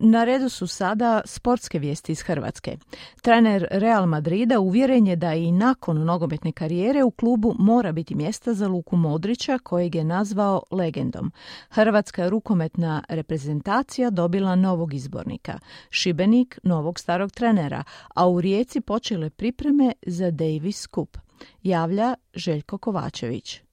[0.00, 2.76] Na redu su sada sportske vijesti iz Hrvatske.
[3.22, 8.54] Trener Real Madrida uvjeren je da i nakon nogometne karijere u klubu mora biti mjesta
[8.54, 11.32] za Luku Modrića kojeg je nazvao legendom.
[11.70, 15.58] Hrvatska rukometna reprezentacija dobila novog izbornika,
[15.90, 17.84] Šibenik novog starog trenera,
[18.14, 21.16] a u Rijeci počele pripreme za Davis Cup.
[21.62, 23.67] Javlja Željko Kovačević.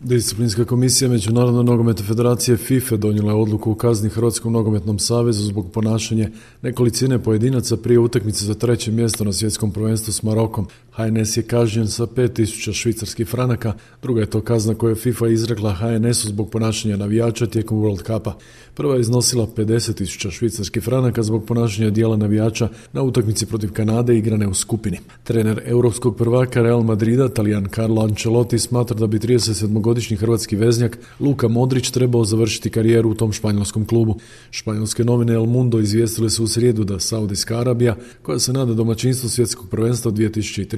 [0.00, 5.72] Disciplinska komisija Međunarodne nogometne federacije FIFA donijela je odluku u kazni Hrvatskom nogometnom savezu zbog
[5.72, 6.28] ponašanja
[6.62, 10.66] nekolicine pojedinaca prije utakmice za treće mjesto na svjetskom prvenstvu s Marokom.
[10.96, 15.72] HNS je kažnjen sa 5000 švicarskih franaka, druga je to kazna koju je FIFA izrekla
[15.72, 18.36] HNS-u zbog ponašanja navijača tijekom World Cupa.
[18.74, 24.48] Prva je iznosila 50.000 švicarskih franaka zbog ponašanja dijela navijača na utakmici protiv Kanade igrane
[24.48, 24.98] u skupini.
[25.24, 31.48] Trener europskog prvaka Real Madrida, talijan Carlo Ancelotti, smatra da bi 37-godišnji hrvatski veznjak Luka
[31.48, 34.18] Modrić trebao završiti karijeru u tom španjolskom klubu.
[34.50, 39.28] Španjolske novine El Mundo izvijestile su u srijedu da Saudijska Arabija, koja se nada domaćinstvu
[39.28, 40.10] svjetskog prvenstva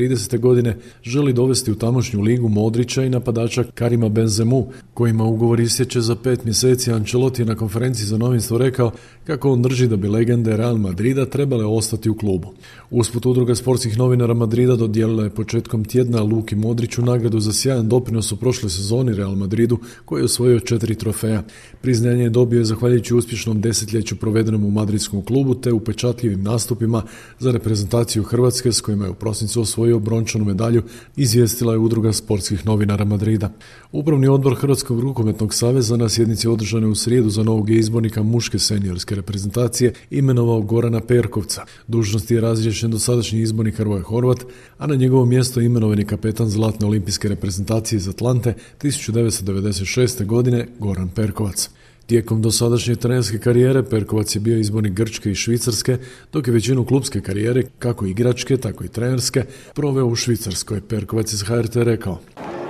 [0.08, 0.38] 2030.
[0.38, 6.16] godine, želi dovesti u tamošnju ligu Modrića i napadača Karima Benzemu, kojima ugovor isjeće za
[6.16, 6.92] pet mjeseci.
[6.92, 8.90] Ancelotti je na konferenciji za novinstvo rekao
[9.26, 12.48] kako on drži da bi legende Real Madrida trebale ostati u klubu.
[12.90, 18.32] Usput udruga sportskih novinara Madrida dodijelila je početkom tjedna Luki Modriću nagradu za sjajan doprinos
[18.32, 21.42] u prošloj sezoni Real Madridu koji je osvojio četiri trofeja.
[21.80, 27.02] Priznanje je dobio zahvaljujući uspješnom desetljeću provedenom u madridskom klubu te upečatljivim nastupima
[27.38, 30.82] za reprezentaciju Hrvatske s kojima je u prosincu osvojio brončanu medalju,
[31.16, 33.50] izvijestila je udruga sportskih novinara Madrida.
[33.92, 39.14] Upravni odbor Hrvatskog rukometnog saveza na sjednici održane u srijedu za novog izbornika muške seniorske
[39.14, 41.64] reprezentacije imenovao Gorana Perkovca.
[41.86, 44.44] Dužnost je razriješen dosadašnji izbornik Hrvoje Horvat,
[44.78, 50.24] a na njegovo mjesto imenovan je kapetan Zlatne olimpijske reprezentacije iz Atlante 1996.
[50.26, 51.70] godine Goran Perkovac.
[52.06, 55.98] Tijekom dosadašnje trenerske karijere Perkovac je bio izbornik Grčke i Švicarske,
[56.32, 59.44] dok je većinu klubske karijere, kako igračke, tako i trenerske,
[59.74, 60.80] proveo u Švicarskoj.
[60.80, 62.20] Perkovac iz HRT rekao.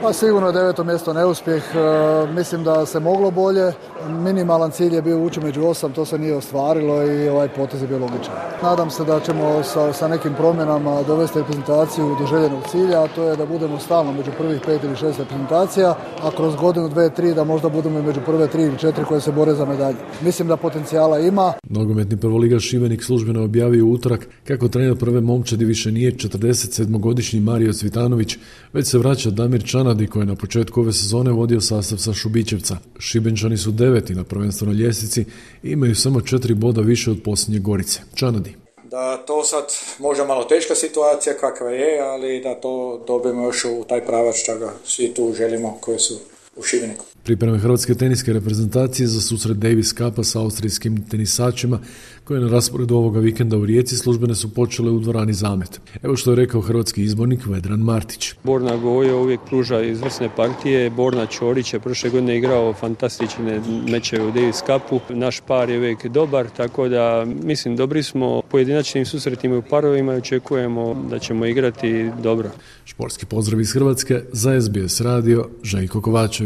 [0.06, 1.62] Pa sigurno deveto mjesto neuspjeh.
[1.74, 3.72] E, mislim da se moglo bolje.
[4.08, 7.88] Minimalan cilj je bio ući među osam, to se nije ostvarilo i ovaj potez je
[7.88, 8.34] bio logičan.
[8.62, 13.24] Nadam se da ćemo sa, sa nekim promjenama dovesti reprezentaciju do željenog cilja, a to
[13.24, 17.34] je da budemo stalno među prvih pet ili šest reprezentacija, a kroz godinu, dve, tri
[17.34, 19.96] da možda budemo među prve tri ili četiri koje se bore za medalje.
[20.22, 21.52] Mislim da potencijala ima.
[21.68, 28.38] Nogometni prvoliga Šibenik službeno objavio utorak kako trener prve momčadi više nije 47-godišnji Mario Cvitanović,
[28.72, 29.62] već se vraća Damir
[29.96, 32.76] Čanadi koji je na početku ove sezone vodio sastav sa Šubićevca.
[32.98, 35.24] Šibenčani su deveti na prvenstvenoj ljestvici
[35.62, 38.00] i imaju samo četiri boda više od posljednje Gorice.
[38.14, 38.54] Čanadi.
[38.90, 39.64] Da to sad
[39.98, 44.72] možda malo teška situacija kakva je, ali da to dobijemo još u taj pravac čega
[44.84, 46.14] svi tu želimo koji su
[46.56, 47.04] u Šibeniku.
[47.26, 51.80] Pripreme hrvatske teniske reprezentacije za susret Davis Cupa sa austrijskim tenisačima
[52.24, 55.80] koje na rasporedu ovoga vikenda u Rijeci službene su počele u dvorani Zamet.
[56.02, 58.32] Evo što je rekao hrvatski izbornik Vedran Martić.
[58.44, 64.30] Borna Gojo uvijek pruža izvrsne partije, Borna Čorić je prošle godine igrao fantastične mečeve u
[64.30, 65.00] Davis Cupu.
[65.14, 70.14] Naš par je uvijek dobar, tako da mislim dobri smo pojedinačnim susretima i u parovima
[70.14, 72.50] i očekujemo da ćemo igrati dobro.
[72.84, 76.45] Športski pozdrav iz Hrvatske za SBS radio Željko Kovačević.